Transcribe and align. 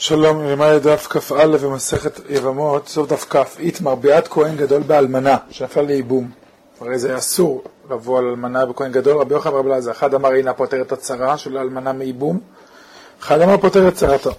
שלום, 0.00 0.44
למד 0.44 0.74
דף 0.82 1.06
כ"א 1.10 1.46
במסכת 1.46 2.20
יבמות, 2.28 2.88
סוף 2.88 3.08
דף 3.08 3.24
כ', 3.30 3.58
איתמר 3.58 3.94
ביאת 3.94 4.28
כהן 4.28 4.56
גדול 4.56 4.82
באלמנה, 4.82 5.36
שנפל 5.50 5.80
לייבום. 5.80 6.30
הרי 6.80 6.98
זה 6.98 7.16
אסור 7.16 7.62
לבוא 7.90 8.18
על 8.18 8.24
אלמנה 8.24 8.66
בכהן 8.66 8.92
גדול, 8.92 9.20
רבי 9.20 9.34
יוחנן 9.34 9.52
רבי 9.52 9.68
אלעזר, 9.68 9.90
אחד 9.90 10.14
אמר 10.14 10.34
אינה 10.34 10.54
פותרת 10.54 10.92
הצרה 10.92 11.38
של 11.38 11.56
האלמנה 11.56 11.92
מייבום, 11.92 12.40
אחד 13.20 13.40
אמר 13.40 13.56
פותרת 13.56 13.94
צרתה. 13.94 14.30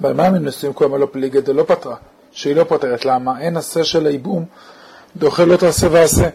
באלמנה 0.00 0.30
מנוסים 0.30 0.74
כהן 0.74 0.90
לא 0.90 1.08
פליגי 1.12 1.40
דלא 1.40 1.62
פתרה, 1.62 1.96
שהיא 2.32 2.56
לא 2.56 2.64
פותרת, 2.64 3.04
למה? 3.04 3.40
אין 3.40 3.56
עשה 3.56 3.84
של 3.84 4.06
הייבום, 4.06 4.44
דוחה 5.16 5.44
לא 5.44 5.56
תעשה 5.56 5.86
ועשה. 5.90 6.28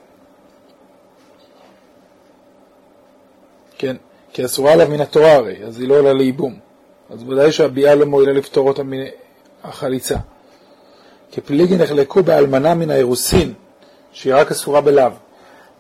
כן, 3.78 3.96
כי 4.34 4.46
אסורה 4.46 4.74
עליו 4.74 4.88
מן 4.90 5.02
התורה 5.02 5.34
הרי, 5.34 5.66
אז 5.68 5.80
היא 5.80 5.88
לא 5.88 5.96
עולה 5.96 6.14
לייבום. 6.14 6.69
אז 7.10 7.24
ודאי 7.24 7.52
שהביאה 7.52 7.96
לא 7.96 8.06
מועילה 8.06 8.34
לפתור 8.34 8.68
אותה 8.68 8.82
מהחליצה. 9.64 10.16
כי 11.32 11.42
פליגי 11.42 11.78
נחלקו 11.78 12.24
באלמנה 12.24 12.74
מן 12.74 12.90
האירוסין, 12.90 13.54
שהיא 14.12 14.36
רק 14.36 14.52
אסורה 14.52 14.82
בלאו. 14.82 15.12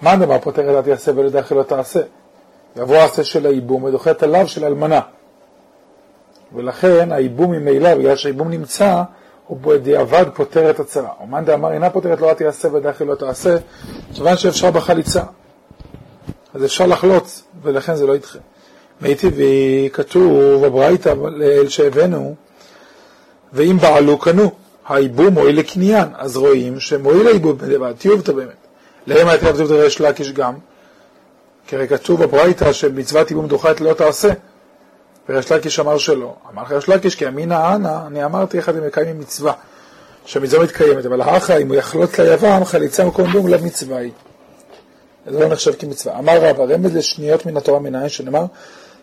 מה 0.01 0.11
הדבר 0.11 0.39
פותר 0.39 0.79
את 0.79 0.87
יעשה 0.87 1.11
ולדעך 1.15 1.51
לא 1.51 1.63
תעשה? 1.63 2.01
יבוא 2.75 2.95
העשה 2.95 3.23
של 3.23 3.45
הייבום 3.45 3.83
ודוחה 3.83 4.11
את 4.11 4.23
הלאו 4.23 4.47
של 4.47 4.65
אלמנה. 4.65 5.01
ולכן 6.53 7.11
הייבום 7.11 7.51
ממילא, 7.51 7.95
בגלל 7.95 8.15
שהייבום 8.15 8.49
נמצא, 8.49 9.03
הוא 9.47 9.57
בדיעבד 9.61 10.25
פותר 10.33 10.69
את 10.69 10.79
הצרה. 10.79 11.09
אומן 11.19 11.45
דאמר 11.45 11.71
אינה 11.71 11.89
פותרת 11.89 12.21
לא 12.21 12.33
תעשה 12.33 12.67
ולדעך 12.73 13.01
לא 13.01 13.15
תעשה, 13.15 13.57
כיוון 14.13 14.37
שאפשר 14.37 14.71
בחליצה. 14.71 15.23
אז 16.53 16.65
אפשר 16.65 16.85
לחלוץ, 16.85 17.43
ולכן 17.61 17.95
זה 17.95 18.07
לא 18.07 18.15
ידחה. 18.15 18.39
מיטיבי 19.01 19.89
כתוב 19.93 20.65
בברייתא 20.65 21.13
לאל 21.35 21.69
שהבאנו, 21.69 22.35
ואם 23.53 23.77
בעלו 23.81 24.17
קנו, 24.17 24.51
הייבום 24.89 25.27
מועיל 25.27 25.59
לקניין, 25.59 26.07
אז 26.17 26.37
רואים 26.37 26.79
שמועיל 26.79 27.27
הייבום 27.27 27.57
בלבד, 27.57 27.93
טיובתא 27.97 28.31
באמת. 28.31 28.67
להם 29.07 29.27
הייתה 29.27 29.47
עבדות 29.47 29.71
ריש 29.71 30.01
לקיש 30.01 30.31
גם, 30.31 30.53
כי 31.67 31.75
הרי 31.75 31.87
כתוב 31.87 32.23
בברייתא 32.23 32.73
שמצוות 32.73 33.31
ייבום 33.31 33.47
דוחת 33.47 33.81
לא 33.81 33.93
תעשה, 33.93 34.29
וריש 35.29 35.51
לקיש 35.51 35.79
אמר 35.79 35.97
שלא. 35.97 36.35
אמר 36.53 36.63
לך 36.63 36.71
ריש 36.71 36.89
לקיש 36.89 37.15
כי 37.15 37.27
אמינא 37.27 37.75
אנא, 37.75 37.97
אני 38.07 38.25
אמרתי 38.25 38.57
איך 38.57 38.69
אתם 38.69 38.87
מקיימים 38.87 39.19
מצווה, 39.19 39.53
שהמצווה 40.25 40.63
מתקיימת, 40.63 41.05
אבל 41.05 41.21
האחא 41.21 41.57
אם 41.61 41.67
הוא 41.67 41.75
יחלוט 41.75 42.19
ליבם, 42.19 42.65
חליצה 42.65 43.05
מקום 43.05 43.31
בום 43.31 43.47
לאו 43.47 43.59
מצווה 43.63 43.97
היא. 43.97 44.11
זה 45.27 45.39
לא 45.39 45.47
נחשב 45.47 45.73
כמצווה. 45.79 46.19
אמר 46.19 46.37
רב, 46.41 46.61
הרמז 46.61 46.95
לשניות 46.95 47.45
מן 47.45 47.57
התורה 47.57 47.79
מנין, 47.79 48.09
שנאמר, 48.09 48.45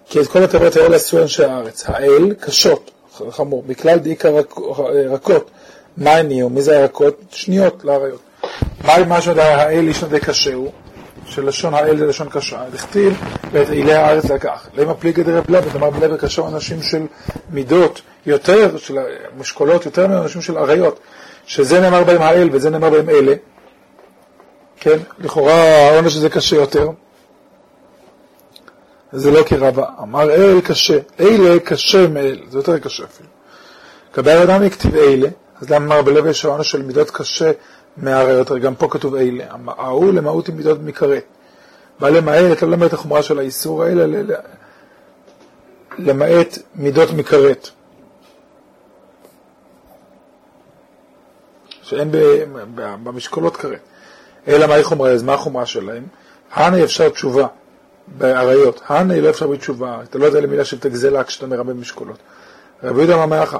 כי 0.08 0.20
את 0.20 0.26
כל 0.26 0.42
התיבות 0.42 0.76
האלה 0.76 0.96
עשו 0.96 1.22
אנשי 1.22 1.44
הארץ. 1.44 1.84
האל, 1.86 2.34
קשות, 2.40 2.90
חמור, 3.30 3.64
בכלל 3.66 3.98
דעיקר 3.98 4.40
רכות. 5.10 5.50
מה 5.96 6.10
הניעו? 6.10 6.50
מי 6.50 6.62
זה 6.62 6.78
הרכות? 6.78 7.20
שניות 7.30 7.84
לאריות. 7.84 8.20
מה 8.84 9.04
מה 9.04 9.20
שעוד 9.20 9.38
האל 9.38 9.88
איש 9.88 10.04
נדי 10.04 10.20
קשה 10.20 10.54
הוא? 10.54 10.72
שלשון 11.27 11.74
האל 11.74 11.96
זה 11.96 12.06
לשון 12.06 12.28
קשה. 12.28 12.62
דכתיב 12.72 13.20
ואת 13.52 13.70
אילי 13.70 13.94
הארץ 13.94 14.24
לקח. 14.24 14.68
למה 14.74 14.94
פליגי 14.94 15.22
דרב 15.22 15.50
לב? 15.50 15.77
אמר 15.77 15.90
בלב 15.90 16.10
וקשה 16.14 16.48
אנשים 16.48 16.82
של 16.82 17.02
מידות 17.50 18.00
יותר, 18.27 18.78
של 18.78 18.98
משקולות 19.38 19.86
יותר 19.86 20.06
מאנשים 20.06 20.42
של 20.42 20.58
אריות. 20.58 21.00
שזה 21.46 21.80
נאמר 21.80 22.04
בהם 22.04 22.22
האל 22.22 22.48
וזה 22.52 22.70
נאמר 22.70 22.90
בהם 22.90 23.10
אלה. 23.10 23.34
כן, 24.80 24.98
לכאורה 25.18 25.54
העונש 25.54 26.16
הזה 26.16 26.28
קשה 26.28 26.56
יותר. 26.56 26.88
זה 29.17 29.31
לא 29.31 29.42
כרבה. 29.47 29.86
אמר 30.03 30.31
אל 30.31 30.61
קשה, 30.61 30.98
אלה 31.20 31.61
קשה 31.61 32.09
מאל, 32.09 32.39
זה 32.50 32.59
יותר 32.59 32.78
קשה 32.78 33.05
אפילו. 33.05 33.28
לגבי 34.14 34.33
האדם 34.33 34.62
הכתיב 34.62 34.95
אלה, 34.95 35.28
אז 35.61 35.70
למה 35.70 35.84
אמר 35.84 36.03
בלב 36.03 36.27
יש 36.27 36.45
העונש 36.45 36.70
של 36.70 36.83
מידות 36.83 37.11
קשה 37.11 37.50
מהאריות, 37.97 38.50
גם 38.50 38.75
פה 38.75 38.89
כתוב 38.91 39.14
אלה. 39.14 39.45
ההוא 39.67 40.12
למהות 40.12 40.48
עם 40.48 40.56
מידות 40.56 40.78
מכרת. 40.83 41.24
בא 42.01 42.08
למעט, 42.08 42.63
לא 42.63 42.70
למעט 42.70 42.92
החומרה 42.92 43.23
של 43.23 43.39
האיסור 43.39 43.83
האלה, 43.85 44.23
למעט 45.98 46.58
מידות 46.74 47.11
מכרת. 47.11 47.69
שאין 51.83 52.11
במשקולות 53.05 53.57
כרת. 53.57 53.80
אלא 54.48 54.67
מהי 54.67 54.85
חומרה? 54.85 55.11
אז 55.11 55.23
מה 55.23 55.35
החומרה 55.35 55.67
שלהם? 55.67 56.07
הנה 56.52 56.85
אפשר 56.85 57.08
תשובה 57.08 57.46
באריות. 58.08 58.80
הנה 58.89 59.20
לא 59.20 59.30
אפשר 59.30 59.46
בתשובה. 59.46 59.98
אתה 60.02 60.18
לא 60.18 60.27
יודע 60.27 60.40
למילה 60.40 60.64
של 60.64 60.78
תגזלה 60.78 61.24
כשאתה 61.24 61.46
מרבה 61.46 61.72
במשקולות. 61.72 62.18
רבי 62.83 62.98
יהודה 62.98 63.24
אמר 63.24 63.42
לך, 63.42 63.58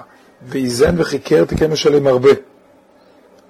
ואיזן 0.48 0.94
וחיקר 0.98 1.44
תקן 1.44 1.70
משלם 1.70 2.06
הרבה. 2.06 2.30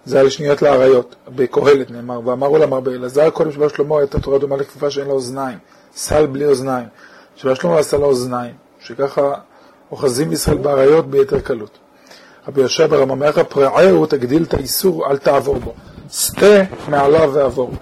זה 0.05 0.21
על 0.21 0.31
שניות 0.31 0.63
לאריות, 0.63 1.17
בקהלת 1.29 1.91
נאמר, 1.91 2.21
ואמרו 2.25 2.59
למרבה, 2.59 2.91
אלעזר 2.91 3.31
קודם 3.31 3.53
שבא 3.53 3.69
שלמה 3.69 3.99
הייתה 3.99 4.21
תורה 4.21 4.39
דומה 4.39 4.57
לכפיפה 4.57 4.91
שאין 4.91 5.07
לה 5.07 5.13
אוזניים, 5.13 5.59
סל 5.97 6.27
בלי 6.27 6.47
אוזניים, 6.47 6.87
שבא 7.37 7.55
שלמה 7.55 7.79
עשה 7.79 7.99
לה 7.99 8.05
אוזניים, 8.05 8.55
שככה 8.81 9.35
אוחזים 9.91 10.33
ישראל 10.33 10.57
באריות 10.57 11.11
ביתר 11.11 11.41
קלות. 11.41 11.79
רבי 12.49 12.61
יושב 12.61 12.87
ברממך 12.91 13.39
פרעהו 13.39 14.07
תגדיל 14.07 14.43
את 14.43 14.55
האיסור, 14.55 15.11
אל 15.11 15.19
תעבור 15.19 15.59
בו. 15.59 15.75
סטה 16.11 16.63
מעליו 16.89 17.31
ועבור. 17.35 17.73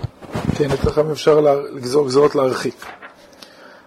כן, 0.55 0.73
את 0.73 0.85
לכם 0.85 1.11
אפשר 1.11 1.41
לגזור 1.75 2.07
גזרות 2.07 2.35
להרחיק. 2.35 2.87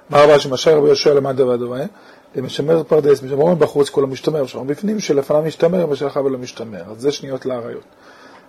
מה 0.10 0.24
רבה 0.24 0.40
שמשל 0.40 0.72
רבי 0.72 0.88
יהושע 0.88 1.14
למד 1.14 1.38
דבר 1.38 1.56
דומה, 1.56 1.82
למשמר 2.36 2.84
פרדס, 2.84 3.24
משמר 3.24 3.56
בחוץ 3.56 3.90
כולו 3.90 4.08
משתמר, 4.08 4.46
שם 4.46 4.68
בפנים 4.68 5.00
שלפניו 5.00 5.42
משתמר 5.42 5.90
ושלך 5.90 6.20
ולא 6.26 6.38
משתמר, 6.38 6.82
אז 6.92 7.02
זה 7.02 7.12
שניות 7.12 7.46
לאריות. 7.46 7.84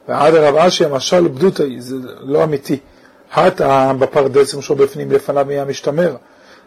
ועד 0.09 0.35
הרב 0.35 0.57
אשי 0.57 0.85
המשל 0.85 1.29
בדותאי, 1.29 1.81
זה 1.81 1.97
לא 2.21 2.45
אמיתי. 2.45 2.79
הטעם 3.33 3.99
בפרדס 3.99 4.55
משהו 4.55 4.77
בפנים 4.77 5.13
לפניו 5.13 5.51
יהיה 5.51 5.65
משתמר. 5.65 6.17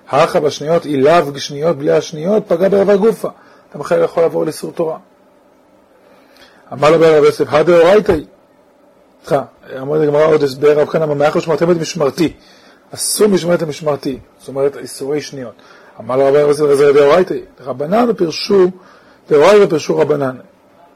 האחה 0.10 0.40
בשניות 0.40 0.86
אילב 0.86 1.38
שניות 1.38 1.78
בלי 1.78 1.92
השניות 1.92 2.44
פגע 2.48 2.70
ברבע 2.70 2.96
גופה. 2.96 3.30
אתה 3.70 3.78
בכלל 3.78 4.04
יכול 4.04 4.24
לעבור 4.24 4.44
לאיסור 4.44 4.72
תורה. 4.72 4.98
אמר 6.74 6.92
לו 6.92 7.00
ברב 7.00 7.24
יוסף, 7.24 7.46
הדאורייתאי. 7.50 8.26
סליחה, 9.26 9.44
אמר 9.82 9.98
לגמרא 9.98 10.26
עוד 10.26 10.44
הסבר, 10.44 10.80
רב 10.80 10.88
כהנא 10.88 11.06
ממח 11.06 11.36
ושמרתם 11.36 11.72
את 11.72 11.78
משמרתי. 11.78 12.34
אסור 12.94 13.28
משמרת 13.28 13.62
המשמרתי, 13.62 14.20
זאת 14.40 14.48
אומרת 14.48 14.78
איסורי 14.78 15.22
שניות. 15.22 15.54
אמר 16.00 16.16
לו 16.16 16.26
רבי 16.26 16.40
יוסף 16.40 16.62
רזר 16.62 16.92
דאורייתאי, 16.92 17.42
רבנן 17.60 18.14
פירשו, 18.14 18.68
דאורייתא 19.30 19.70
פירשו 19.70 19.98
רבנן. 19.98 20.38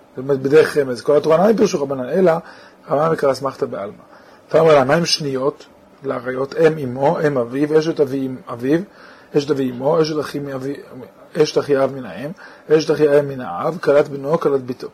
זאת 0.09 0.17
אומרת 0.17 0.39
בדרך 0.39 0.78
רמז, 0.78 1.01
כל 1.01 1.17
התורה 1.17 1.47
לא 1.47 1.57
פירשו 1.57 1.84
רבנן, 1.84 2.09
אלא 2.09 2.31
רבנן 2.89 3.11
מקרא 3.11 3.31
אסמכתא 3.31 3.66
בעלמא. 3.66 4.03
אתה 4.50 4.59
אומר 4.59 4.73
לה, 4.73 4.84
מה 4.84 4.95
עם 4.95 5.05
שניות 5.05 5.66
לאריות? 6.03 6.55
אם 6.55 6.78
אמו, 6.78 7.17
אם 7.28 7.38
אביו, 7.38 7.79
אשת 7.79 8.00
אבי 8.00 8.29
אביו, 8.47 8.79
אשת 9.38 9.51
אבי 9.51 9.72
אמו, 9.72 10.01
אשת 10.01 10.19
אחי 10.19 10.39
מאבי, 10.39 10.75
אשת 11.44 11.57
אחי 11.57 11.84
אב 11.84 11.95
מן 11.95 12.05
האם, 12.05 12.31
אשת 12.72 12.91
אחי 12.91 13.09
האם 13.09 13.28
מן 13.28 13.41
האב, 13.41 13.78
כלת 13.81 14.07
בנו, 14.07 14.39
כלת 14.39 14.61
ביתו. 14.61 14.88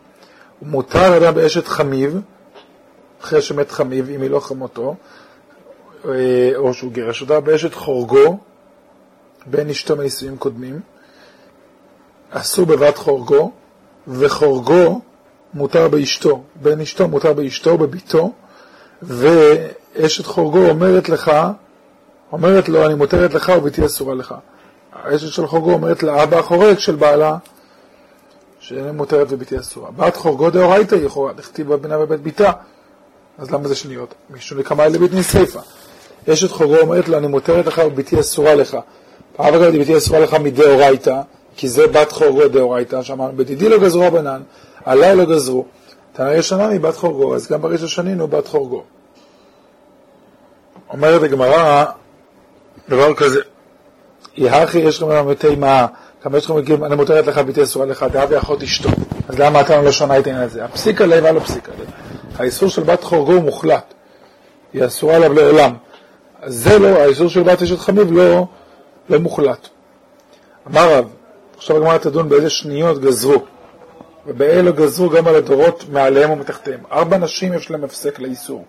מותר 0.62 1.18
אדם 1.18 1.36
באשת 1.36 1.68
חמיב, 1.68 2.22
אחרי 3.22 3.42
שמת 3.42 3.72
חמיב, 3.72 4.10
אם 4.10 4.22
היא 4.22 4.30
לא 4.30 4.40
חמותו, 4.40 4.96
או 6.56 6.74
שהוא 6.74 6.92
גירש 6.92 7.22
אותה, 7.22 7.40
באשת 7.40 7.74
חורגו, 7.74 8.38
בן 9.46 9.70
אשתו 9.70 9.96
מנישואים 9.96 10.38
קודמים, 10.38 10.80
אסור 12.30 12.66
בבת 12.66 12.98
חורגו, 12.98 13.52
וחורגו 14.08 15.02
מותר 15.54 15.88
באשתו, 15.88 16.44
בן 16.56 16.82
אשתו 16.82 17.08
מותר 17.08 17.34
באשתו, 17.34 17.78
בביתו, 17.78 18.32
ואשת 19.02 20.26
חורגו 20.26 20.70
אומרת 20.70 21.10
לך, 21.10 21.32
אומרת 22.32 22.70
לו, 22.70 22.86
אני 22.86 22.94
מותרת 22.94 23.34
לך 23.34 23.52
וביתי 23.58 23.86
אסורה 23.86 24.16
לך. 24.16 24.36
האשת 24.94 25.28
של 25.28 25.48
חורגו 25.48 25.74
אומרת 25.74 26.04
לאבא 26.04 26.40
החורג 26.40 26.80
של 26.80 26.96
בעלה, 26.96 27.38
שאין 28.60 28.90
מותרת 28.90 29.28
וביתי 29.30 29.60
אסורה. 29.60 29.92
בת 29.92 30.16
חורגו 30.16 30.50
דאורייתא 30.50 30.96
יכולה, 30.96 31.34
לכתיב 31.38 31.74
בבינה 31.74 31.98
בבית 31.98 32.22
ביתה. 32.22 32.52
אז 33.38 33.52
למה 33.52 33.68
זה 33.68 33.76
שניות? 33.76 34.14
משום 34.30 34.60
לקמאי 34.60 34.90
לבית 34.90 35.12
סיפא. 35.22 35.60
אשת 36.30 36.52
חורגו 36.52 36.78
אומרת 36.78 37.08
לו, 37.08 37.18
אני 37.18 37.28
מותרת 37.28 37.66
לך 37.66 37.82
וביתי 37.86 38.20
אסורה 38.20 38.56
לך. 38.56 38.78
אבא 39.40 39.58
גבי 39.58 39.78
ביתי 39.78 39.98
אסורה 39.98 40.20
לך 40.20 40.34
מדאורייתא, 40.34 41.22
כי 41.56 41.68
זה 41.68 41.88
בת 41.88 42.12
חורגו 42.12 42.48
דאורייתא, 42.48 43.04
שאמרנו, 43.04 43.38
בדידי 43.38 43.70
לא 43.70 43.80
גזרו 43.80 44.04
הבנן, 44.04 44.42
עליי 44.86 45.16
לא 45.16 45.26
גזרו. 45.26 45.66
תנא 46.14 46.34
ישנה 46.34 46.68
מבת 46.68 46.96
חורגו, 46.96 47.36
אז 47.36 47.48
גם 47.48 47.62
בריש 47.62 47.84
השנינו 47.84 48.28
בת 48.28 48.48
חורגו. 48.48 48.84
אומרת 50.90 51.24
הגמרא, 51.24 51.86
דבר 52.90 53.14
כזה, 53.14 53.40
יהכי 54.38 54.80
יש 54.80 55.02
לכם 55.02 55.28
מתי 55.28 55.56
מה, 55.56 55.86
כמה 56.22 56.38
יש 56.38 56.46
לכם 56.46 56.56
מגיעים, 56.56 56.84
אני 56.84 56.96
מותרת 56.96 57.28
לך 57.28 57.38
ביתי 57.38 57.64
אסורה 57.64 57.86
לך, 57.86 58.06
דאבי 58.12 58.38
אחות 58.38 58.64
אשתו. 58.64 58.90
אז 59.30 59.40
למה 59.40 59.62
אתה 59.62 59.82
לא 59.82 59.92
שונה 59.92 60.20
את 60.20 60.28
העניין 60.28 60.44
הזה? 60.44 60.66
הפסיק 60.66 61.02
עליה 61.02 61.32
ולא 61.32 61.40
פסיק 61.40 61.70
עליה. 61.70 61.90
האיסור 62.40 62.70
של 62.70 62.84
בת 62.84 63.04
חורגו 63.04 63.34
הוא 63.34 63.44
מוחלט. 63.44 63.94
היא 64.74 64.86
אסורה 64.86 65.16
עליו 65.16 65.34
לעולם. 65.34 65.74
זה 66.46 66.80
לא, 66.80 66.88
האיסור 66.88 67.30
של 67.30 67.44
בת 67.44 67.62
אשת 67.62 67.80
חמיב 67.80 68.12
לא, 68.12 68.46
לא 69.10 69.20
מוחלט. 69.20 69.68
אמר 70.68 70.94
רב, 70.94 71.10
עכשיו 71.58 71.78
הגמרא 71.78 71.98
תדון 71.98 72.30
באיזה 72.30 72.50
שניות 72.50 73.02
גזרו. 73.02 73.44
ובאלו 74.26 74.74
גזרו 74.74 75.10
גם 75.10 75.28
על 75.28 75.36
הדורות 75.36 75.84
מעליהם 75.90 76.32
ומתחתיהם. 76.32 76.80
ארבע 76.92 77.18
נשים 77.18 77.54
יש 77.54 77.72
להם 77.72 77.84
הפסק 77.84 78.20
לאיסור, 78.20 78.66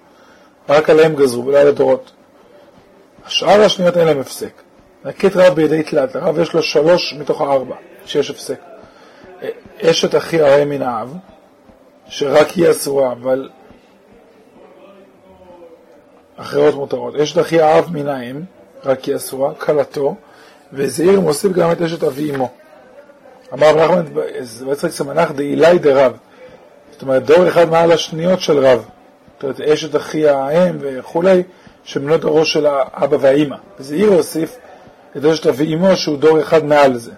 רק 0.68 0.90
עליהם 0.90 1.14
גזרו 1.14 1.46
ולא 1.46 1.58
על 1.58 1.68
הדורות. 1.68 2.12
השאר 3.26 3.60
השניות 3.60 3.96
אין 3.96 4.06
להם 4.06 4.20
הפסק. 4.20 4.52
נקית 5.04 5.36
רב 5.36 5.54
בידי 5.54 5.82
תלת, 5.82 6.16
הרב 6.16 6.38
יש 6.38 6.52
לו 6.52 6.62
שלוש 6.62 7.14
מתוך 7.18 7.40
הארבע 7.40 7.76
שיש 8.06 8.30
הפסק. 8.30 8.60
אשת 9.82 10.14
אחי 10.14 10.40
הרי 10.40 10.64
מן 10.64 10.82
האב, 10.82 11.14
שרק 12.08 12.48
היא 12.48 12.70
אסורה, 12.70 13.12
אבל 13.12 13.48
אחרות 16.42 16.74
מותרות. 16.74 17.16
אשת 17.16 17.40
אחי 17.40 17.60
האב 17.60 17.88
מן 17.92 18.08
האם, 18.08 18.40
רק 18.84 19.04
היא 19.04 19.16
אסורה, 19.16 19.54
כלתו, 19.54 20.14
וזעיר 20.72 21.20
מוסיף 21.20 21.52
גם 21.52 21.72
את 21.72 21.82
אשת 21.82 22.04
אבי 22.04 22.34
אמו. 22.34 22.48
אמר 23.52 23.66
רב 23.66 23.76
נחמן 23.76 24.04
בצריק 24.66 24.92
סמנח 24.92 25.30
דאילי 25.30 25.78
דרב. 25.78 26.12
זאת 26.92 27.02
אומרת, 27.02 27.24
דור 27.24 27.48
אחד 27.48 27.70
מעל 27.70 27.92
השניות 27.92 28.40
של 28.40 28.66
רב. 28.66 28.84
זאת 29.34 29.42
אומרת, 29.42 29.60
אשת 29.60 29.96
אחי 29.96 30.28
האם 30.28 30.76
וכולי, 30.80 31.42
שמנות 31.84 32.24
הראש 32.24 32.52
של 32.52 32.66
האבא 32.66 33.16
והאימא. 33.20 33.56
וזעיר 33.80 34.08
הוסיף 34.08 34.56
את 35.16 35.24
אשת 35.24 35.46
אבי 35.46 35.74
אמו, 35.74 35.96
שהוא 35.96 36.18
דור 36.18 36.40
אחד 36.40 36.64
מעל 36.64 36.96
זה. 36.96 37.12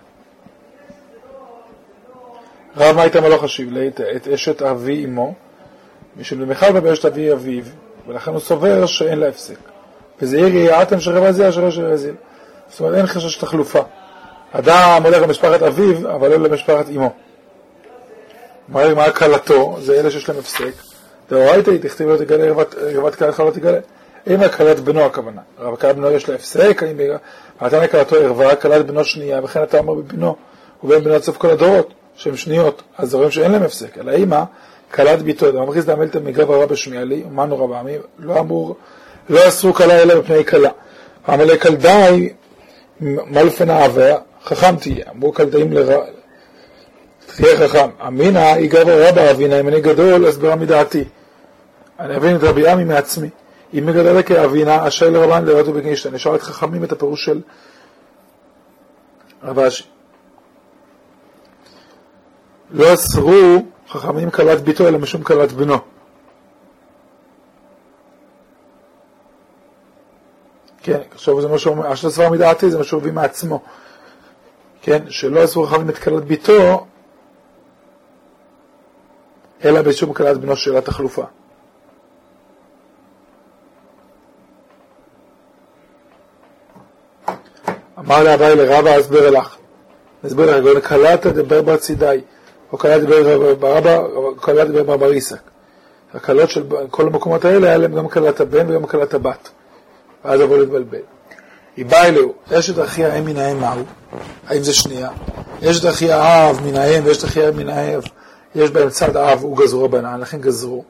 רב 2.77 2.97
מה 2.97 3.03
הייתה 3.03 3.21
מלוך 3.21 3.45
חשיב 3.45 3.77
את 4.17 4.29
אשת 4.29 4.63
אבי 4.63 5.05
אמו, 5.05 5.35
משום 6.17 6.45
דמחל 6.45 6.81
בה 6.81 6.93
אבי 7.07 7.33
אביו, 7.33 7.65
ולכן 8.09 8.31
הוא 8.31 8.41
סובר 8.41 8.87
שאין 8.87 9.19
לה 9.19 9.29
הפסק. 9.29 9.57
וזה 10.23 10.37
עיר 10.37 10.55
יעתם 10.57 11.01
של 11.01 11.19
רבזיל 11.19 11.47
אשר 11.47 11.71
של 11.71 11.85
רזיל. 11.85 12.15
זאת 12.69 12.81
אומרת, 12.81 12.95
אין 12.95 13.07
חשש 13.07 13.37
תחלופה. 13.37 13.81
אדם 14.53 15.01
הולך 15.05 15.23
למשפחת 15.23 15.63
אביו, 15.63 16.15
אבל 16.15 16.29
לא 16.29 16.37
למשפחת 16.37 16.89
אמו. 16.97 17.13
מה 18.69 18.95
מה 18.95 19.11
כלתו? 19.11 19.77
זה 19.81 20.01
אלה 20.01 20.11
שיש 20.11 20.29
להם 20.29 20.39
הפסק. 20.39 20.73
דאורייתא 21.31 21.71
היא 21.71 21.81
תכתיב 21.81 22.09
לא 22.09 22.17
תגלה, 22.17 22.53
רבת 22.95 23.15
כלתך 23.15 23.41
לא 23.41 23.51
תגלה. 23.51 23.79
אם 24.27 24.41
הכלת 24.41 24.81
בנו 24.81 25.01
הכוונה. 25.01 25.41
רב 25.59 25.77
כלת 25.77 25.97
בנו 25.97 26.11
יש 26.11 26.29
לה 26.29 26.35
הפסק, 26.35 26.83
נתן 27.63 27.81
לכלתו 27.81 28.17
ערווה, 28.17 28.57
כלת 28.57 28.87
בנו 28.87 29.05
שנייה, 29.05 29.41
וכן 29.45 29.63
אתה 29.63 29.79
אומר 29.79 29.95
בבנו, 29.95 30.37
ובין 30.85 31.05
בנו 31.05 31.15
עד 31.15 31.23
סוף 31.23 31.37
כל 31.37 31.51
הדורות. 31.51 31.95
שהן 32.17 32.37
שניות, 32.37 32.83
אז 32.99 33.15
רואים 33.15 33.31
שאין 33.31 33.53
להם 33.53 33.63
הפסק, 33.63 33.99
אלא 33.99 34.13
אימא, 34.13 34.43
כלת 34.95 35.23
ביתו, 35.23 35.53
דמכריז 35.53 35.87
דאמלתא 35.87 36.19
מגרב 36.19 36.51
הרבה 36.51 36.67
בשמיע 36.67 37.05
לי, 37.05 37.25
ומנו 37.27 37.65
רבה 37.65 37.81
עמי, 37.81 37.97
לא 38.19 38.41
אמור, 38.41 38.77
לא 39.29 39.49
אסרו 39.49 39.75
כלה 39.75 40.03
אלא 40.03 40.21
בפני 40.21 40.45
כלה. 40.45 40.71
אמר 41.29 41.59
כלדאי, 41.59 42.33
מלפן 43.01 43.71
אהבה, 43.71 44.17
חכם 44.45 44.77
תהיה, 44.77 45.05
אמרו 45.11 45.33
כלדאים 45.33 45.73
לרע, 45.73 46.05
תהיה 47.37 47.57
חכם. 47.57 47.89
אמינא, 48.07 48.39
היא 48.39 48.71
גרבה 48.71 49.09
רבה 49.09 49.31
אבינה, 49.31 49.61
אם 49.61 49.69
אני 49.69 49.81
גדול, 49.81 50.29
אסברה 50.29 50.57
מדעתי. 50.57 51.05
אני 52.01 52.17
אבין 52.17 52.37
את 52.37 52.43
רבי 52.43 52.69
עמי 52.69 52.85
מעצמי. 52.85 53.29
אם 53.79 53.87
מגדל 53.87 54.23
כאבינה, 54.23 54.89
אשר 54.89 55.11
לרבן 55.11 55.45
לראות 55.45 55.69
ובגנישתא. 55.69 56.09
אני 56.09 56.17
אשאל 56.17 56.35
את 56.35 56.43
חכמים 56.43 56.85
את 56.85 56.93
הפירוש 56.93 57.25
של 57.25 57.41
רב 59.43 59.59
אשי. 59.59 59.85
לא 62.71 62.95
אסרו 62.95 63.65
חכמים 63.99 64.31
כלת 64.31 64.61
ביתו 64.61 64.89
אלא 64.89 64.99
משום 64.99 65.23
כלת 65.23 65.53
בנו. 65.53 65.79
כן, 70.83 71.01
עכשיו 71.11 71.41
זה 71.41 71.49
מה 71.49 71.59
שאומר, 71.59 71.93
אשר 71.93 72.11
סבר 72.11 72.31
מדעתי 72.31 72.71
זה 72.71 72.79
מה 72.79 72.85
שהוא 72.85 73.01
הביא 73.01 73.13
מעצמו. 73.13 73.63
כן, 74.83 75.03
שלא 75.11 75.45
אסרו 75.45 75.67
חכמים 75.67 75.89
את 75.89 75.99
כלת 75.99 76.25
ביתו, 76.25 76.87
אלא 79.65 79.83
בשום 79.83 80.13
כלת 80.13 80.37
בנו 80.37 80.57
שאלה 80.57 80.81
תחלופה. 80.81 81.25
אמר 87.99 88.25
לאביי 88.25 88.57
לרבה 88.57 89.01
אסבר 89.01 89.31
לך. 89.31 89.57
אסבר 90.27 90.61
לך, 90.61 90.89
כלת 90.89 91.27
דבר 91.27 91.63
בצידי. 91.63 92.21
או 92.75 92.79
קלה 92.79 92.99
דיבר 92.99 93.55
ברבא, 93.55 93.99
או 93.99 94.35
קלה 94.37 94.65
דיבר 94.65 94.83
ברבריסק. 94.83 95.39
הקלות 96.15 96.51
של 96.51 96.63
כל 96.91 97.07
המקומות 97.07 97.45
האלה, 97.45 97.69
היה 97.69 97.79
להם 97.79 97.95
גם 97.95 98.09
קלת 98.09 98.41
הבן 98.41 98.71
וגם 98.71 98.87
קלת 98.87 99.15
הבת. 99.15 99.49
ואז 100.25 100.41
יבוא 100.41 100.59
להתבלבל. 100.59 100.99
היא 101.77 101.87
באה 101.87 102.07
אלוהו, 102.07 102.33
אשת 102.53 102.85
אחי 102.85 103.05
האם 103.05 103.25
מן 103.25 103.37
האם 103.37 103.61
מהו? 103.61 103.85
האם 104.49 104.63
זה 104.63 104.73
שנייה? 104.73 105.09
אשת 105.65 105.89
אחי 105.89 106.13
האב 106.13 106.61
מן 106.65 106.77
האם 106.77 107.03
ואשת 107.07 107.25
אחי 107.25 107.41
מן 107.55 107.69
האב, 107.69 108.03
יש 108.55 108.71
בהם 108.71 108.91
צד 108.91 109.17
אב, 109.17 109.43
הוא 109.43 109.57
גזרו 109.57 109.85
רבנן, 109.85 110.21
לכן 110.21 110.41
גזרו. 110.41 110.85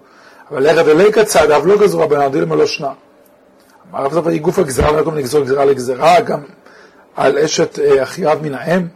אבל 0.50 0.70
לכת 0.70 0.88
אליקה 0.88 1.24
צד 1.24 1.50
אב 1.50 1.66
לא 1.66 1.78
גזרו 1.78 2.00
רבנן, 2.00 2.28
דילמה 2.28 2.56
לא 2.56 2.66
שנה. 2.66 2.92
אמר 3.90 4.04
רב 4.04 4.12
זבה 4.12 4.30
היא 4.30 4.40
גוף 4.40 4.58
הגזרה, 4.58 4.92
לא 4.92 4.98
יכולים 4.98 5.18
לגזור 5.18 5.44
גזרה 5.44 5.64
לגזרה, 5.64 6.20
גם 6.20 6.40
על 7.16 7.38
אשת 7.38 7.78
אה, 7.78 8.02
אחי 8.02 8.32
אב 8.32 8.42
מן 8.42 8.54
האם. 8.54 8.86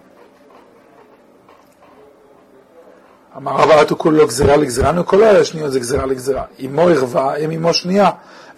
אמר 3.39 3.53
רב 3.53 3.71
ארתו 3.71 3.99
כולו 3.99 4.27
גזירה 4.27 4.57
לגזירה, 4.57 4.93
נו 4.93 5.07
כל 5.07 5.25
השניות 5.25 5.73
זה 5.73 5.81
גזירה 5.81 6.07
לגזירה. 6.07 6.43
אמו 6.65 6.89
ערווה, 6.89 7.37
אם 7.37 7.51
אמו 7.51 7.75
שנייה, 7.75 8.11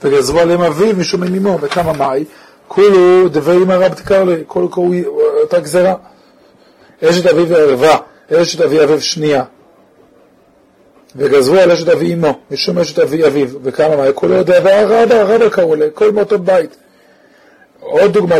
וגזרו 0.03 0.39
עליהם 0.39 0.63
אביו 0.63 0.97
משום 0.97 1.23
עם 1.23 1.35
אמו, 1.35 1.59
וכמה 1.61 1.93
מאי, 1.93 2.25
כולו 2.69 3.29
דבר 3.29 3.53
עם 3.53 3.71
הרב 3.71 3.95
תקרא 3.95 4.25
לי, 4.25 4.45
כל 4.47 4.67
קוראו 4.71 4.93
אותה 5.43 5.61
גזירה. 5.61 5.95
אשת 7.05 7.27
אביו 7.27 7.49
וערווה, 7.49 7.97
אשת 8.33 8.61
אבי 8.61 8.85
אביו 8.85 9.01
שנייה. 9.01 9.43
וגזרו 11.17 11.57
על 11.57 11.71
אשת 11.71 11.89
אבי 11.89 12.15
אמו, 12.15 12.39
משום 12.51 12.79
אשת 12.79 12.99
אבי 12.99 13.27
אביו, 13.27 13.49
וכמה 13.63 13.97
מאי, 13.97 14.11
כולו 14.15 14.43
דבר 14.43 15.03
רבה, 15.03 15.23
רבה 15.23 15.51
קראו 15.51 15.75
לי, 15.75 15.87
כל 15.95 16.13
מאותו 16.13 16.39
בית. 16.39 16.77
עוד 17.81 18.13
דוגמה 18.13 18.37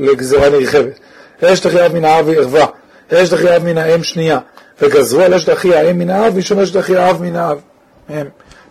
לגזירה 0.00 0.50
נרחבת. 0.50 0.98
אשת 1.44 1.66
אחי 1.66 1.86
אב 1.86 1.94
מן 1.94 2.04
האב 2.04 2.28
וערווה, 2.28 2.66
אשת 3.12 3.34
אחי 3.34 3.56
אב 3.56 3.64
מן 3.64 3.78
האם 3.78 4.02
שנייה. 4.02 4.38
וגזרו 4.80 5.20
על 5.20 5.34
אשת 5.34 5.52
אחי 5.52 5.74
האם 5.74 5.98
מן 5.98 6.10
האב, 6.10 6.36
משום 6.36 6.58
אשת 6.58 6.76
אחי 6.76 6.96
האב 6.96 7.22
מן 7.22 7.36
האב. 7.36 7.58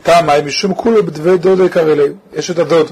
תמה, 0.03 0.41
משום 0.41 0.73
כולו 0.73 1.03
בדבי 1.03 1.37
דוד 1.37 1.59
יקרא 1.65 1.91
אליהו, 1.91 2.15
אשת 2.39 2.59
הדוד. 2.59 2.91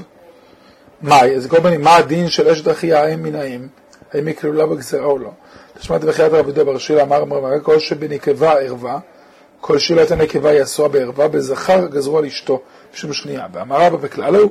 מאי, 1.02 1.36
אז 1.36 1.46
כל 1.46 1.60
מיני, 1.60 1.76
מה 1.76 1.96
הדין 1.96 2.28
של 2.28 2.48
אשת 2.48 2.70
אחי 2.70 2.94
האם 2.94 3.22
מן 3.22 3.34
האם? 3.34 3.66
האם 4.12 4.26
היא 4.26 4.34
כלולה 4.34 4.66
בגזרה 4.66 5.04
או 5.04 5.18
לא? 5.18 5.30
תשמע 5.78 5.96
את 5.96 6.04
בחיית 6.04 6.32
רבי 6.32 6.52
דובר 6.52 6.78
שילה 6.78 7.02
אמר 7.02 7.22
אמר 7.22 7.60
כל 7.62 7.78
שבנקבה 7.78 8.52
ערווה, 8.52 8.98
כל 9.60 9.78
שילת 9.78 10.10
הנקבה 10.10 10.50
היא 10.50 10.62
אסורה 10.62 10.88
בערווה, 10.88 11.28
בזכר 11.28 11.86
גזרו 11.86 12.18
על 12.18 12.24
אשתו, 12.24 12.60
בשום 12.94 13.12
שנייה. 13.12 13.46
ואמר 13.52 13.76
רבא 13.76 13.96
וכללו, 14.00 14.50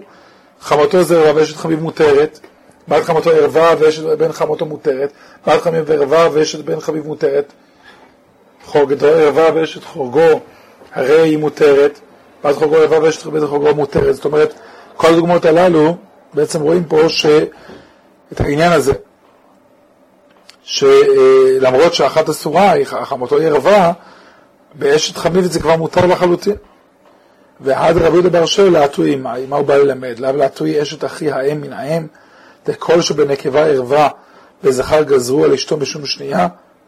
חמותו 0.62 0.98
ערווה 0.98 1.36
ואשת 1.36 1.56
חביב 1.56 1.80
מותרת, 1.82 2.40
בת 2.88 3.04
חמותו 3.04 3.30
ערווה 3.30 3.76
ואשת 3.80 4.04
בן 4.04 4.32
חמותו 4.32 4.66
מותרת, 4.66 5.12
בת 5.48 5.62
חמיב 5.62 5.92
ערווה 5.92 6.28
ואשת 6.34 6.60
בן 6.60 6.80
חביב 6.80 7.08
מותרת. 7.08 7.54
חוגדו 8.70 9.08
ערווה 9.08 9.50
ואשת 9.56 9.84
חוגו, 9.84 10.40
הרי 10.94 11.22
היא 11.22 11.38
מותרת, 11.38 12.00
ואז 12.44 12.56
חוגו 12.56 12.76
ערווה 12.76 13.00
ואשת 13.00 13.24
חוגו 13.24 13.76
מותרת. 13.76 14.16
זאת 14.16 14.26
אומרת, 14.26 14.54
כל 14.98 15.08
הדוגמאות 15.08 15.46
הללו, 15.46 15.96
בעצם 16.34 16.62
רואים 16.62 16.84
פה 16.84 17.10
ש... 17.10 17.26
את 18.34 18.42
העניין 18.42 18.72
הזה, 18.72 18.94
שלמרות 20.64 21.94
שאחת 21.94 22.30
אסורה, 22.30 22.74
חמותו 22.86 23.38
היא 23.38 23.48
ערווה, 23.48 23.92
באשת 24.74 25.18
חמיבת 25.18 25.52
זה 25.52 25.60
כבר 25.60 25.76
מותר 25.76 26.06
לחלוטין. 26.06 26.56
ועד 27.60 27.98
רבי 27.98 28.22
דבר 28.22 28.46
שואל 28.46 28.72
לעטוי 28.72 29.16
מה, 29.16 29.34
מה 29.48 29.56
הוא 29.56 29.66
בא 29.66 29.76
ללמד? 29.76 30.20
לאו 30.20 30.32
לעטוי 30.32 30.82
אשת 30.82 31.06
אחי 31.06 31.32
האם 31.32 31.62
מן 31.62 31.74
האם, 31.74 32.08
דכל 32.66 33.02
שבנקבה 33.02 33.66
ערווה 33.66 34.10
וזכר 34.64 35.04
גזרו 35.04 35.44
על 35.44 35.54
אשתו 35.54 35.78
בשום 35.78 36.06
שנייה, 36.06 36.48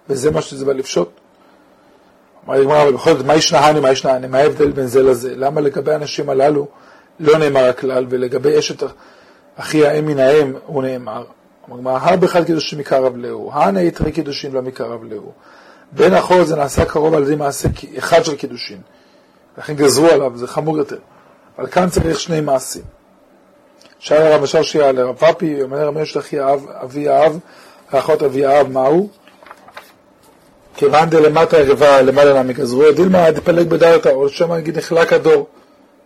וזה 0.10 0.32
מה 0.32 0.42
שזה 0.42 0.66
בא 0.66 0.74
לפשוט. 0.74 1.21
הגמרא, 2.48 2.92
בכל 2.92 3.14
זאת, 3.14 3.26
מה 3.26 3.36
ישנהני, 3.36 3.80
מה 3.80 3.92
ישנהני, 3.92 4.28
מה 4.28 4.38
ההבדל 4.38 4.72
בין 4.72 4.88
זה 4.88 5.04
לזה? 5.04 5.36
למה 5.36 5.62
לגבי 5.62 5.94
האנשים 5.94 6.30
הללו 6.30 6.68
לא 7.20 7.38
נאמר 7.38 7.70
הכלל, 7.70 8.06
ולגבי 8.10 8.60
אשת 8.60 8.84
אחי 9.56 9.88
האם 9.88 10.06
מן 10.06 10.20
האם 10.20 10.54
הוא 10.66 10.84
נאמר? 10.84 11.24
הגמרא, 11.72 11.98
הר 12.02 12.16
בכלל 12.16 12.44
קידושים 12.44 12.80
מקרב 12.80 13.18
להו, 13.18 13.52
הנה 13.54 13.82
יתרי 13.82 14.12
קידושים 14.12 14.54
לא 14.54 14.62
מקרב 14.62 15.04
להו. 15.04 15.32
בין 15.92 16.14
החור 16.14 16.44
זה 16.44 16.56
נעשה 16.56 16.86
קרוב 16.86 17.14
על 17.14 17.24
ידי 17.24 17.36
מעשה 17.36 17.70
אחד 17.98 18.26
של 18.26 18.36
קידושין. 18.36 18.82
לכן 19.58 19.74
גזרו 19.74 20.08
עליו, 20.08 20.32
זה 20.36 20.48
חמור 20.48 20.78
יותר. 20.78 20.98
אבל 21.58 21.68
כאן 21.68 21.90
צריך 21.90 22.20
שני 22.20 22.42
מעשים. 22.42 22.84
שאל 24.00 24.22
הרב 24.22 24.44
אשר 24.44 24.62
שיעה 24.62 24.92
לרב 24.92 25.16
פאפי, 25.16 25.62
אומר 25.62 25.88
רבי 25.88 26.02
יש 26.02 26.18
אחי 26.18 26.38
אבי 26.84 27.10
האב, 27.10 27.40
האחות 27.92 28.24
אבי 28.24 28.46
האב, 28.46 28.68
מהו? 28.68 29.10
כיוון 30.82 31.10
דלמטה 31.10 31.58
ערווה 31.58 32.02
למעלה 32.02 32.44
נמי 32.44 32.54
גזרו, 32.54 32.92
דילמה 32.92 33.32
דפלג 33.32 33.70
בדרתא, 33.70 34.10
או 34.10 34.30
שמא 34.30 34.56
נגיד 34.56 34.78
נחלק 34.78 35.14
הדור, 35.14 35.48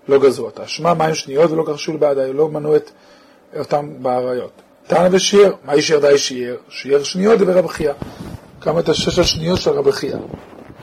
לא 0.07 0.19
גזרו 0.19 0.45
אותה. 0.45 0.67
שמע 0.67 0.93
מים 0.93 1.15
שניות 1.15 1.51
ולא 1.51 1.63
כרשו 1.63 1.93
לבעדי, 1.93 2.33
לא 2.33 2.49
מנו 2.49 2.75
את 2.75 2.91
אותם 3.59 3.89
באריות. 3.99 4.51
תנא 4.87 5.09
ושיר, 5.11 5.55
מה 5.65 5.75
ישיר 5.75 5.99
די 5.99 6.17
שיר? 6.17 6.57
שיר 6.69 7.03
שניות 7.03 7.39
דבר 7.39 7.57
רב 7.57 7.67
חייא. 7.67 7.91
כמה 8.61 8.79
את 8.79 8.89
השש 8.89 9.19
השניות 9.19 9.61
של 9.61 9.71
רב 9.71 9.91
חייא. 9.91 10.15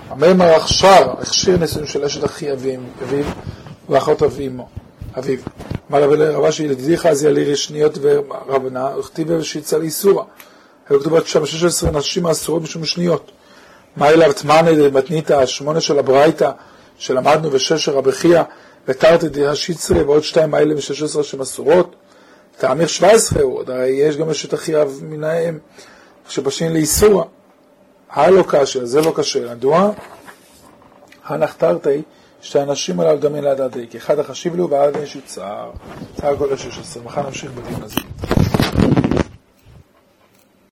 המימר 0.09 0.55
עכשיו 0.55 1.07
הכשיר 1.19 1.57
נישואים 1.57 1.87
של 1.87 2.05
אשת 2.05 2.25
אחי 2.25 2.53
אביו 2.53 2.81
ואחות 3.89 4.23
אביו. 4.23 4.51
אביו. 5.19 5.39
אמר 5.91 6.03
רבה 6.35 6.53
שידידיך 6.53 7.07
אז 7.07 7.25
יאלי 7.25 7.53
רשניות 7.53 7.99
ורבנה, 8.01 8.99
וכתיב 8.99 9.31
ושיצא 9.31 9.79
לאיסורה. 9.79 10.25
היו 10.89 11.01
כתובות 11.01 11.27
שם 11.27 11.47
16 11.47 11.91
נשים 11.91 12.27
האסורות 12.27 12.63
בשום 12.63 12.85
שניות. 12.85 13.33
אליו 14.01 14.33
תמנה 14.33 14.89
מתנית 14.93 15.31
השמונה 15.31 15.81
של 15.81 15.99
הברייתא, 15.99 16.51
שלמדנו 16.99 17.59
של 17.59 17.93
רבי 17.93 18.13
חייא, 18.13 18.43
ותרתי 18.89 19.29
דה 19.29 19.57
שיצרי 19.57 20.03
ועוד 20.03 20.23
שתיים 20.23 20.55
האלה 20.55 20.75
משש 20.75 21.03
עשרה 21.03 21.23
שהן 21.23 21.41
אסורות. 21.41 21.97
תאמיר 22.59 22.87
שבע 22.87 23.11
עשרה 23.11 23.43
הוא, 23.43 23.59
עוד 23.59 23.71
הרי 23.71 23.89
יש 23.89 24.17
גם 24.17 24.31
אשת 24.31 24.55
אחי 24.55 24.83
אב 24.83 25.01
מן 25.03 25.25
האם, 25.25 25.59
שבשין 26.29 26.73
לאיסורה. 26.73 27.25
הלא 28.11 28.45
קשה, 28.49 28.85
זה 28.85 29.01
לא 29.01 29.13
קשה. 29.17 29.55
מדוע? 29.55 29.91
הנחתרתי 31.25 32.03
שהאנשים 32.41 33.01
עליו 33.01 33.21
גם 33.21 33.35
אין 33.35 33.45
לדעתי, 33.45 33.87
כי 33.91 33.99
אחד 33.99 34.19
החשיב 34.19 34.57
לו 34.57 34.71
ועד 34.71 34.97
יש 35.03 35.17
צער. 35.27 35.71
צער 36.21 36.37
כל 36.37 36.53
השש 36.53 36.79
עשרה. 36.79 37.03
מחר 37.03 37.23
נמשיך 37.23 37.51
בדיון 37.51 37.83
הזה. 37.83 38.52